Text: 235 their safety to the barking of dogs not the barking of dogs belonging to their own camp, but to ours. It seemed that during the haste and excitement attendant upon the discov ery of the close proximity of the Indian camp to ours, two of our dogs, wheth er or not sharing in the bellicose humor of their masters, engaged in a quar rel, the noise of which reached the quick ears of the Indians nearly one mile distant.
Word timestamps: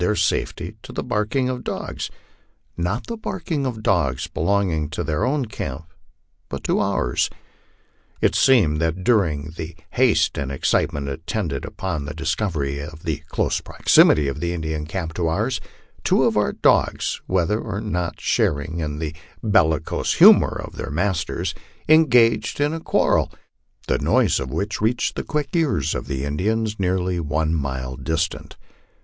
235 0.01 0.09
their 0.09 0.19
safety 0.45 0.77
to 0.81 0.91
the 0.91 1.03
barking 1.03 1.47
of 1.47 1.63
dogs 1.63 2.09
not 2.75 3.05
the 3.05 3.15
barking 3.15 3.67
of 3.67 3.83
dogs 3.83 4.25
belonging 4.25 4.89
to 4.89 5.03
their 5.03 5.23
own 5.23 5.45
camp, 5.45 5.93
but 6.49 6.63
to 6.63 6.79
ours. 6.79 7.29
It 8.19 8.33
seemed 8.33 8.81
that 8.81 9.03
during 9.03 9.51
the 9.57 9.75
haste 9.91 10.39
and 10.39 10.51
excitement 10.51 11.07
attendant 11.07 11.65
upon 11.65 12.05
the 12.05 12.15
discov 12.15 12.55
ery 12.55 12.79
of 12.79 13.03
the 13.03 13.17
close 13.27 13.61
proximity 13.61 14.27
of 14.27 14.39
the 14.39 14.53
Indian 14.53 14.87
camp 14.87 15.13
to 15.13 15.27
ours, 15.27 15.61
two 16.03 16.23
of 16.23 16.35
our 16.35 16.53
dogs, 16.53 17.21
wheth 17.27 17.51
er 17.51 17.61
or 17.61 17.79
not 17.79 18.19
sharing 18.19 18.79
in 18.79 18.97
the 18.97 19.13
bellicose 19.43 20.15
humor 20.15 20.59
of 20.65 20.77
their 20.77 20.89
masters, 20.89 21.53
engaged 21.87 22.59
in 22.59 22.73
a 22.73 22.79
quar 22.79 23.17
rel, 23.17 23.31
the 23.87 23.99
noise 23.99 24.39
of 24.39 24.49
which 24.49 24.81
reached 24.81 25.15
the 25.15 25.21
quick 25.23 25.55
ears 25.55 25.93
of 25.93 26.07
the 26.07 26.25
Indians 26.25 26.79
nearly 26.79 27.19
one 27.19 27.53
mile 27.53 27.95
distant. 27.95 28.57